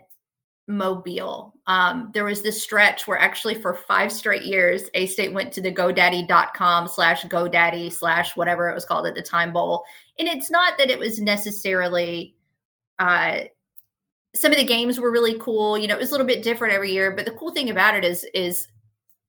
[0.68, 1.54] Mobile.
[1.66, 5.60] Um, there was this stretch where actually for five straight years, A State went to
[5.60, 9.84] the GoDaddy.com slash GoDaddy slash whatever it was called at the time bowl.
[10.18, 12.36] And it's not that it was necessarily
[12.98, 13.40] uh,
[14.34, 15.76] some of the games were really cool.
[15.76, 17.94] You know, it was a little bit different every year, but the cool thing about
[17.94, 18.68] it is is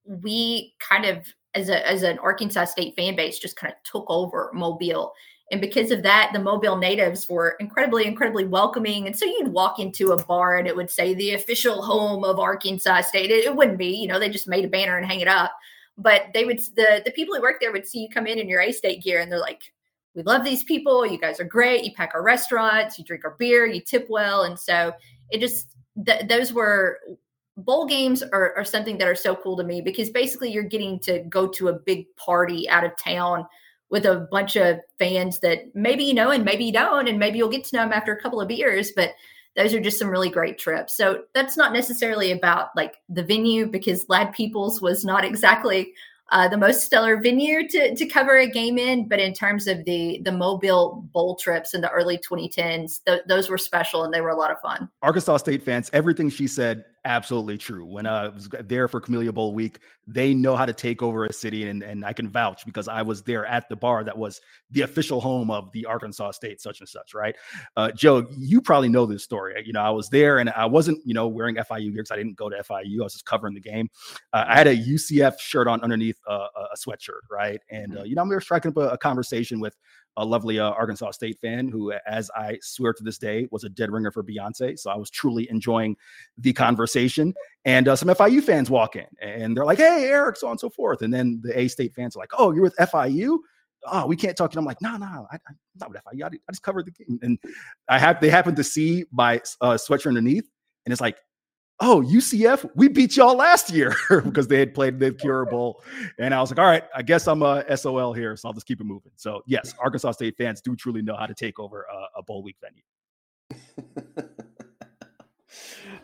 [0.06, 4.06] we kind of as a as an Arkansas State fan base just kind of took
[4.10, 5.14] over Mobile.
[5.52, 9.06] And because of that, the Mobile natives were incredibly, incredibly welcoming.
[9.06, 12.40] And so you'd walk into a bar and it would say the official home of
[12.40, 13.30] Arkansas State.
[13.30, 15.52] It, it wouldn't be, you know, they just made a banner and hang it up.
[15.98, 18.50] But they would the the people who work there would see you come in in
[18.50, 19.73] your A State gear and they're like,
[20.16, 21.06] we love these people.
[21.06, 21.84] You guys are great.
[21.84, 24.44] You pack our restaurants, you drink our beer, you tip well.
[24.44, 24.94] And so
[25.30, 27.00] it just, th- those were
[27.58, 31.00] bowl games are, are something that are so cool to me because basically you're getting
[31.00, 33.46] to go to a big party out of town
[33.90, 37.38] with a bunch of fans that maybe you know and maybe you don't, and maybe
[37.38, 38.92] you'll get to know them after a couple of beers.
[38.96, 39.12] But
[39.56, 40.98] those are just some really great trips.
[40.98, 45.94] So that's not necessarily about like the venue because Ladd-Peebles was not exactly
[46.32, 49.08] uh, the most stellar venue to, to cover a game in.
[49.08, 53.50] But in terms of the the Mobile Bowl trips in the early 2010s, th- those
[53.50, 54.90] were special and they were a lot of fun.
[55.02, 57.86] Arkansas State fans, everything she said absolutely true.
[57.86, 61.34] When I was there for Camellia Bowl week, they know how to take over a
[61.34, 64.42] city, and, and I can vouch because I was there at the bar that was
[64.72, 67.36] the official home of the Arkansas State such and such, right?
[67.78, 69.62] Uh, Joe, you probably know this story.
[69.66, 72.18] You know, I was there and I wasn't, you know, wearing FIU gear because I
[72.18, 73.02] didn't go to FIU.
[73.02, 73.90] I was just covering the game.
[74.32, 77.62] Uh, I had a UCF shirt on underneath uh, a sweatshirt, right?
[77.70, 78.08] And, uh, mm-hmm.
[78.08, 79.76] you know, I'm there striking up a, a conversation with
[80.18, 83.70] a lovely uh, Arkansas State fan who, as I swear to this day, was a
[83.70, 84.78] dead ringer for Beyonce.
[84.78, 85.96] So I was truly enjoying
[86.38, 87.34] the conversation.
[87.66, 90.60] And uh, some FIU fans walk in and they're like, "Hey, Eric," so on and
[90.60, 91.02] so forth.
[91.02, 93.40] And then the A State fans are like, "Oh, you're with FIU."
[93.86, 94.52] Oh, we can't talk.
[94.54, 96.24] And I'm like, no, no, I, am not with FIU.
[96.24, 97.20] I, I just covered the game.
[97.22, 97.38] And
[97.90, 100.48] I have they happen to see my uh, sweatshirt underneath,
[100.86, 101.18] and it's like,
[101.84, 103.94] oh, UCF, we beat y'all last year
[104.24, 105.84] because they had played the Cure Bowl.
[106.18, 108.66] And I was like, all right, I guess I'm a SOL here, so I'll just
[108.66, 109.12] keep it moving.
[109.18, 112.42] So, yes, Arkansas State fans do truly know how to take over a, a bowl
[112.42, 112.84] week venue.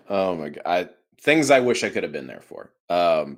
[0.10, 0.90] oh my god, I,
[1.22, 2.74] things I wish I could have been there for.
[2.90, 3.38] Um,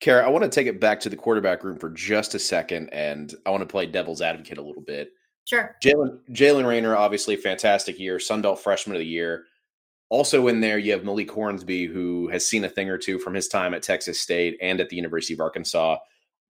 [0.00, 2.88] Kara, I want to take it back to the quarterback room for just a second,
[2.90, 5.12] and I want to play devil's advocate a little bit.
[5.44, 5.76] Sure.
[5.82, 9.44] Jaylen Jaylen Raynor, obviously fantastic year, Sunbelt Freshman of the Year.
[10.10, 13.34] Also in there, you have Malik Hornsby, who has seen a thing or two from
[13.34, 15.98] his time at Texas State and at the University of Arkansas.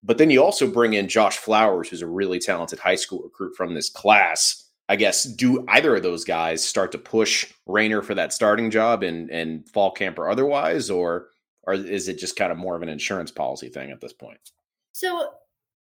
[0.05, 3.57] But then you also bring in Josh Flowers, who's a really talented high school recruit
[3.57, 4.65] from this class.
[4.89, 9.03] I guess do either of those guys start to push Raynor for that starting job
[9.03, 11.29] in, in fall camp or otherwise, or
[11.65, 14.39] or is it just kind of more of an insurance policy thing at this point?
[14.93, 15.35] So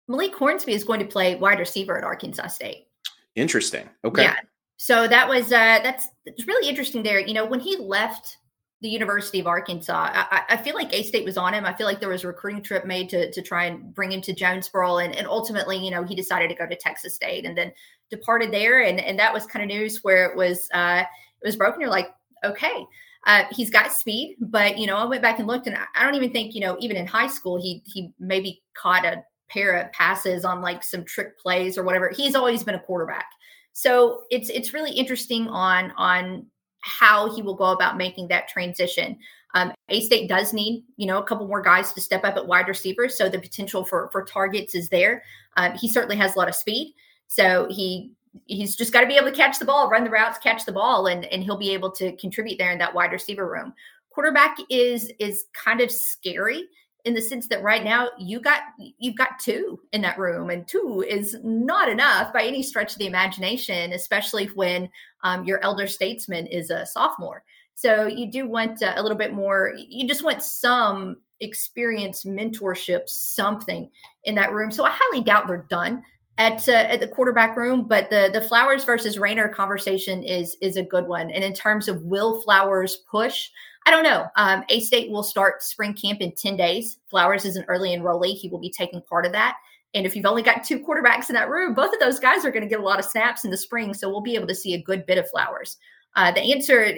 [0.08, 2.86] Malik Hornsby is going to play wide receiver at Arkansas State.
[3.34, 3.90] Interesting.
[4.04, 4.22] Okay.
[4.22, 4.36] Yeah
[4.76, 7.20] so that was uh, that's it's really interesting there.
[7.20, 8.38] You know, when he left
[8.80, 11.64] the University of Arkansas, I, I, feel like A State was on him.
[11.64, 14.20] I feel like there was a recruiting trip made to to try and bring him
[14.22, 17.56] to Jonesboro, and, and ultimately, you know, he decided to go to Texas State and
[17.56, 17.72] then
[18.10, 21.04] departed there, and and that was kind of news where it was uh,
[21.42, 21.80] it was broken.
[21.80, 22.10] You're like,
[22.44, 22.86] okay.
[23.26, 26.14] Uh, he's got speed, but you know, I went back and looked, and I don't
[26.14, 29.92] even think you know, even in high school, he he maybe caught a pair of
[29.92, 32.10] passes on like some trick plays or whatever.
[32.10, 33.26] He's always been a quarterback.
[33.74, 36.46] So it's it's really interesting on on
[36.80, 39.18] how he will go about making that transition.
[39.54, 42.46] Um, a State does need, you know, a couple more guys to step up at
[42.46, 45.22] wide receivers, so the potential for for targets is there.
[45.56, 46.94] Um, he certainly has a lot of speed,
[47.26, 48.12] so he
[48.46, 50.72] he's just got to be able to catch the ball, run the routes, catch the
[50.72, 53.74] ball, and and he'll be able to contribute there in that wide receiver room.
[54.10, 56.68] Quarterback is is kind of scary
[57.04, 58.62] in the sense that right now you got
[58.98, 62.98] you've got two in that room and two is not enough by any stretch of
[62.98, 64.88] the imagination especially when
[65.22, 67.44] um, your elder statesman is a sophomore.
[67.74, 73.08] So you do want uh, a little bit more you just want some experience mentorship
[73.08, 73.90] something
[74.24, 74.70] in that room.
[74.70, 76.02] So i highly doubt they're done
[76.38, 80.78] at uh, at the quarterback room but the the flowers versus raynor conversation is is
[80.78, 81.30] a good one.
[81.30, 83.50] And in terms of will flowers push
[83.86, 84.26] I don't know.
[84.36, 86.98] Um, a State will start spring camp in 10 days.
[87.10, 88.34] Flowers is an early enrollee.
[88.34, 89.56] He will be taking part of that.
[89.92, 92.50] And if you've only got two quarterbacks in that room, both of those guys are
[92.50, 93.94] going to get a lot of snaps in the spring.
[93.94, 95.76] So we'll be able to see a good bit of Flowers.
[96.16, 96.96] Uh, the answer,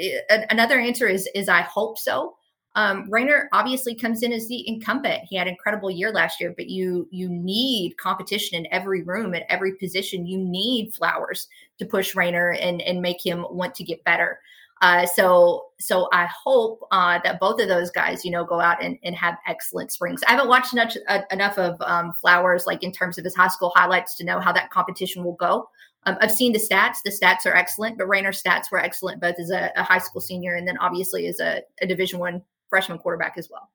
[0.50, 2.36] another answer is, is I hope so.
[2.76, 5.22] Um, Raynor obviously comes in as the incumbent.
[5.28, 9.34] He had an incredible year last year, but you you need competition in every room
[9.34, 10.26] at every position.
[10.26, 14.40] You need Flowers to push Raynor and and make him want to get better.
[14.82, 18.82] Uh, so so I hope uh, that both of those guys, you know, go out
[18.82, 20.22] and, and have excellent springs.
[20.26, 23.48] I haven't watched enough, uh, enough of um, Flowers, like in terms of his high
[23.48, 25.68] school highlights, to know how that competition will go.
[26.04, 27.98] Um, I've seen the stats; the stats are excellent.
[27.98, 31.26] But Raynor's stats were excellent both as a, a high school senior and then obviously
[31.26, 33.70] as a, a Division One freshman quarterback as well.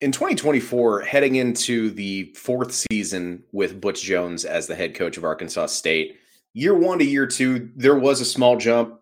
[0.00, 5.24] In 2024, heading into the fourth season with Butch Jones as the head coach of
[5.24, 6.16] Arkansas State
[6.52, 9.00] year one to year two, there was a small jump,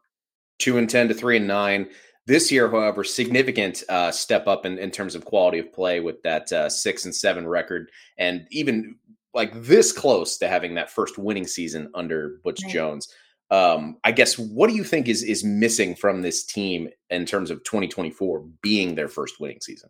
[0.59, 1.89] two and 10 to three and nine.
[2.27, 6.23] This year, however, significant uh, step up in, in terms of quality of play with
[6.23, 8.97] that uh, six and seven record, and even
[9.33, 12.73] like this close to having that first winning season under Butch right.
[12.73, 13.09] Jones.
[13.51, 17.51] Um, I guess what do you think is is missing from this team in terms
[17.51, 19.89] of 2024 being their first winning season?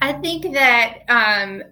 [0.00, 1.62] I think that um,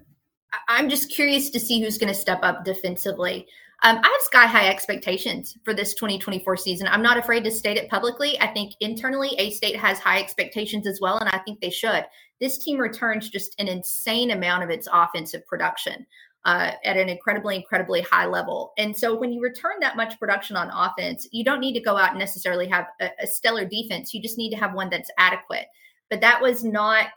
[0.68, 3.48] I'm just curious to see who's going to step up defensively.
[3.84, 6.88] Um, I have sky high expectations for this 2024 season.
[6.90, 8.40] I'm not afraid to state it publicly.
[8.40, 12.06] I think internally, A State has high expectations as well, and I think they should.
[12.40, 16.06] This team returns just an insane amount of its offensive production.
[16.44, 18.72] uh, at an incredibly, incredibly high level.
[18.76, 21.96] And so when you return that much production on offense, you don't need to go
[21.96, 24.12] out and necessarily have a, a stellar defense.
[24.12, 25.66] You just need to have one that's adequate.
[26.10, 27.08] But that was not,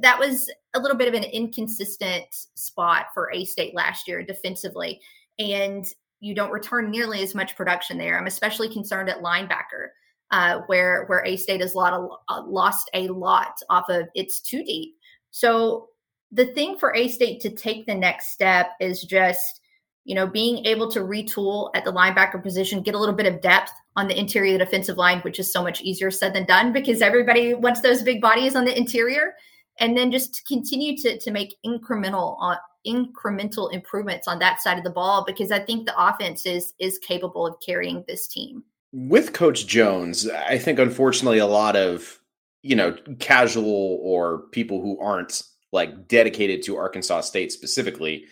[0.00, 5.00] that was a little bit of an inconsistent spot for A State last year defensively.
[5.38, 5.86] And
[6.24, 8.18] you don't return nearly as much production there.
[8.18, 9.88] I'm especially concerned at linebacker.
[10.30, 14.40] Uh, where where A State has lot of, uh, lost a lot off of its
[14.40, 14.94] two deep.
[15.30, 15.90] So
[16.32, 19.60] the thing for A State to take the next step is just,
[20.04, 23.42] you know, being able to retool at the linebacker position, get a little bit of
[23.42, 27.02] depth on the interior defensive line, which is so much easier said than done because
[27.02, 29.34] everybody wants those big bodies on the interior.
[29.80, 32.56] And then just continue to, to make incremental on
[32.86, 36.98] incremental improvements on that side of the ball because I think the offense is is
[36.98, 38.62] capable of carrying this team.
[38.92, 42.20] With Coach Jones, I think unfortunately a lot of
[42.62, 48.26] you know casual or people who aren't like dedicated to Arkansas State specifically,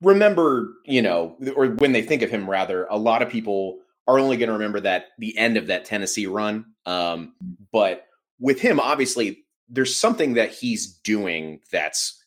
[0.00, 4.18] remember, you know, or when they think of him, rather, a lot of people are
[4.18, 6.64] only going to remember that the end of that Tennessee run.
[6.86, 7.34] Um,
[7.72, 8.06] but
[8.38, 12.22] with him, obviously, there's something that he's doing that's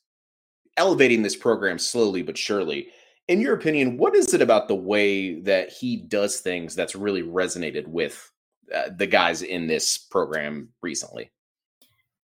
[0.77, 2.87] elevating this program slowly but surely.
[3.27, 7.23] In your opinion, what is it about the way that he does things that's really
[7.23, 8.31] resonated with
[8.73, 11.31] uh, the guys in this program recently?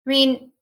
[0.07, 0.53] I mean,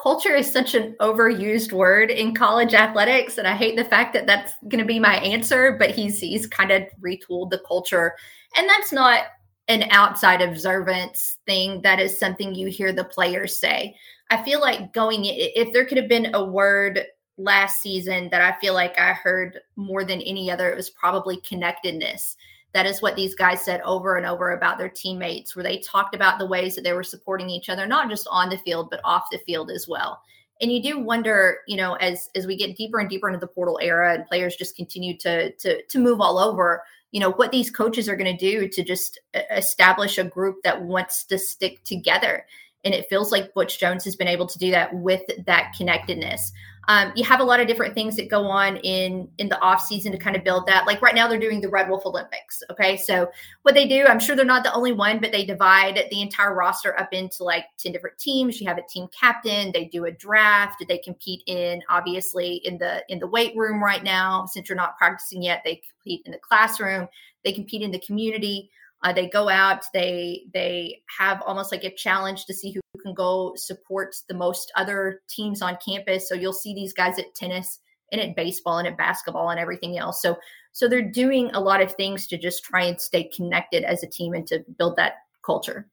[0.00, 4.26] culture is such an overused word in college athletics and i hate the fact that
[4.26, 8.14] that's going to be my answer but he's he's kind of retooled the culture
[8.56, 9.24] and that's not
[9.68, 13.94] an outside observance thing that is something you hear the players say
[14.30, 17.04] i feel like going if there could have been a word
[17.38, 21.38] last season that i feel like i heard more than any other it was probably
[21.38, 22.36] connectedness
[22.74, 26.14] that is what these guys said over and over about their teammates, where they talked
[26.14, 29.00] about the ways that they were supporting each other, not just on the field, but
[29.04, 30.20] off the field as well.
[30.60, 33.46] And you do wonder, you know, as as we get deeper and deeper into the
[33.46, 36.82] portal era and players just continue to to to move all over,
[37.14, 39.20] you know, what these coaches are going to do to just
[39.52, 42.44] establish a group that wants to stick together.
[42.82, 46.50] And it feels like Butch Jones has been able to do that with that connectedness.
[46.88, 49.80] Um, you have a lot of different things that go on in in the off
[49.84, 50.86] season to kind of build that.
[50.86, 52.62] Like right now, they're doing the Red Wolf Olympics.
[52.70, 53.30] Okay, so
[53.62, 56.54] what they do, I'm sure they're not the only one, but they divide the entire
[56.54, 58.60] roster up into like ten different teams.
[58.60, 59.72] You have a team captain.
[59.72, 60.84] They do a draft.
[60.86, 64.46] They compete in obviously in the in the weight room right now.
[64.46, 67.08] Since you're not practicing yet, they compete in the classroom.
[67.44, 68.70] They compete in the community.
[69.04, 69.84] Uh, they go out.
[69.92, 74.72] They they have almost like a challenge to see who can go support the most
[74.76, 76.26] other teams on campus.
[76.28, 77.80] So you'll see these guys at tennis
[78.12, 80.22] and at baseball and at basketball and everything else.
[80.22, 80.38] So
[80.72, 84.08] so they're doing a lot of things to just try and stay connected as a
[84.08, 85.86] team and to build that culture.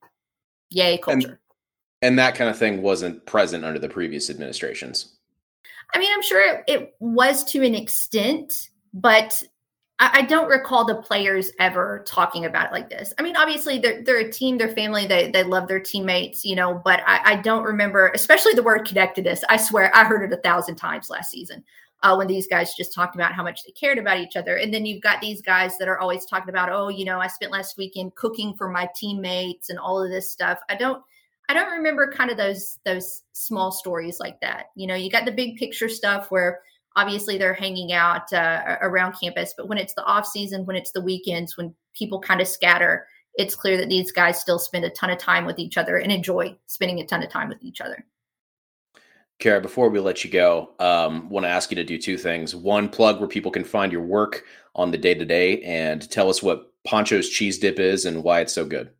[0.70, 1.28] Yay, culture.
[1.28, 1.38] And,
[2.00, 5.16] and that kind of thing wasn't present under the previous administrations.
[5.94, 9.42] I mean, I'm sure it, it was to an extent, but
[10.14, 13.12] I, don't recall the players ever talking about it like this.
[13.18, 16.56] I mean, obviously they're they're a team, they're family, they they love their teammates, you
[16.56, 16.80] know.
[16.82, 19.44] But I, I don't remember, especially the word connectedness.
[19.48, 21.64] I swear I heard it a thousand times last season
[22.02, 24.56] uh, when these guys just talked about how much they cared about each other.
[24.56, 27.28] And then you've got these guys that are always talking about, oh, you know, I
[27.28, 30.58] spent last weekend cooking for my teammates and all of this stuff.
[30.68, 31.02] I don't.
[31.48, 34.66] I don't remember kind of those those small stories like that.
[34.74, 36.60] You know, you got the big picture stuff where
[36.96, 40.92] obviously they're hanging out uh, around campus but when it's the off season when it's
[40.92, 44.90] the weekends when people kind of scatter it's clear that these guys still spend a
[44.90, 47.80] ton of time with each other and enjoy spending a ton of time with each
[47.80, 48.04] other
[49.38, 52.54] Kara, before we let you go, um, want to ask you to do two things.
[52.54, 54.44] One, plug where people can find your work
[54.76, 58.40] on the day to day, and tell us what Poncho's cheese dip is and why
[58.40, 58.90] it's so good.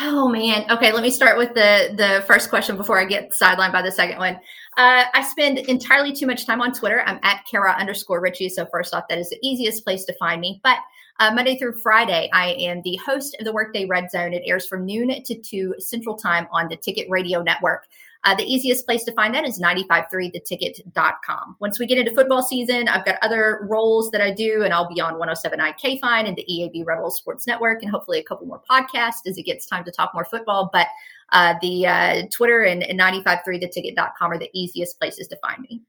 [0.00, 0.64] Oh man.
[0.70, 3.92] Okay, let me start with the the first question before I get sidelined by the
[3.92, 4.40] second one.
[4.76, 7.02] Uh, I spend entirely too much time on Twitter.
[7.06, 8.50] I'm at Kara underscore Richey.
[8.50, 10.60] So first off, that is the easiest place to find me.
[10.62, 10.78] But
[11.18, 14.34] uh, Monday through Friday, I am the host of the Workday Red Zone.
[14.34, 17.86] It airs from noon to 2 Central Time on the Ticket Radio Network.
[18.26, 21.56] Uh, the easiest place to find that is 953theticket.com.
[21.60, 24.92] Once we get into football season, I've got other roles that I do, and I'll
[24.92, 28.60] be on 107.9 KFIN and the EAB Wolf Sports Network, and hopefully a couple more
[28.68, 30.70] podcasts as it gets time to talk more football.
[30.72, 30.88] But
[31.30, 35.82] uh, the uh, Twitter and, and 953theticket.com are the easiest places to find me.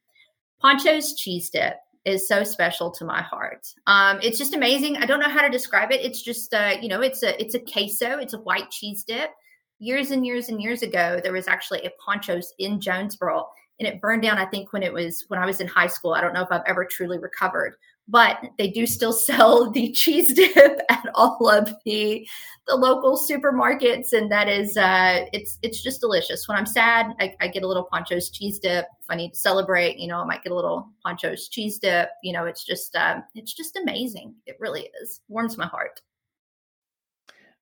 [0.60, 3.74] Poncho's cheese dip is so special to my heart.
[3.88, 4.98] Um, it's just amazing.
[4.98, 6.02] I don't know how to describe it.
[6.02, 8.20] It's just, uh, you know, it's a it's a queso.
[8.20, 9.32] It's a white cheese dip
[9.80, 13.48] years and years and years ago, there was actually a Ponchos in Jonesboro,
[13.80, 14.38] and it burned down.
[14.38, 16.14] I think when it was when I was in high school.
[16.14, 17.76] I don't know if I've ever truly recovered.
[18.08, 22.28] but they do still sell the cheese dip at all of the
[22.68, 27.36] the local supermarkets and that is uh it's it's just delicious when i'm sad I,
[27.40, 30.26] I, get a little ponchos cheese dip if i need to celebrate you know i
[30.26, 34.36] might get a little ponchos cheese dip you know it's just um it's just amazing
[34.46, 36.02] it really is warms my heart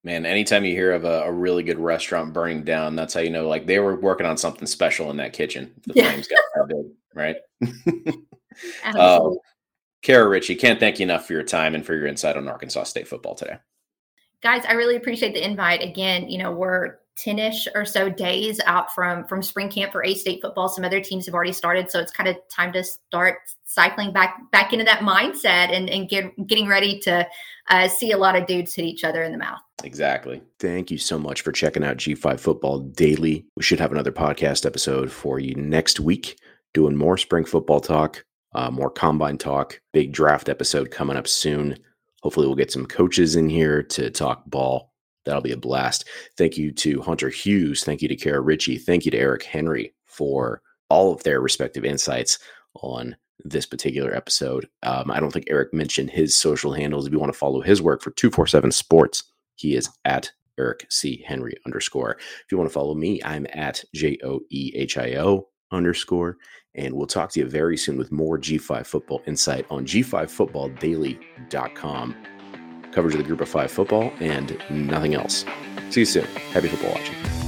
[0.06, 3.30] man anytime you hear of a, a, really good restaurant burning down that's how you
[3.30, 6.10] know like they were working on something special in that kitchen the yeah.
[6.10, 6.86] flames got that big
[7.16, 7.38] right.
[8.86, 9.32] Uh,
[10.01, 12.84] Kara Richey, can't thank you enough for your time and for your insight on Arkansas
[12.84, 13.58] State football today.
[14.41, 15.84] Guys, I really appreciate the invite.
[15.84, 20.13] Again, you know, we're 10ish or so days out from from spring camp for A
[20.13, 20.70] State football.
[20.70, 24.38] Some other teams have already started, so it's kind of time to start cycling back
[24.51, 27.28] back into that mindset and and get getting ready to
[27.70, 29.59] uh, see a lot of dudes hit each other in the mouth.
[29.84, 30.41] Exactly.
[30.59, 33.45] Thank you so much for checking out G5 Football Daily.
[33.55, 36.39] We should have another podcast episode for you next week,
[36.74, 38.24] doing more spring football talk
[38.55, 41.78] uh, more combine talk, big draft episode coming up soon.
[42.24, 44.93] Hopefully, we'll get some coaches in here to talk ball.
[45.26, 46.06] That'll be a blast.
[46.38, 47.84] Thank you to Hunter Hughes.
[47.84, 48.78] Thank you to Kara Richey.
[48.78, 52.40] Thank you to Eric Henry for all of their respective insights
[52.76, 54.70] on this particular episode.
[54.84, 57.06] Um, I don't think Eric mentioned his social handles.
[57.06, 59.24] If you want to follow his work for 247 Sports,
[59.56, 61.22] he is at Eric C.
[61.28, 62.12] Henry underscore.
[62.12, 66.38] If you want to follow me, I'm at J O E H I O underscore.
[66.76, 72.16] And we'll talk to you very soon with more G5 football insight on g5footballdaily.com.
[72.96, 75.43] Coverage of the group of five football and nothing else.
[75.89, 76.24] See you soon.
[76.54, 77.45] Happy football watching.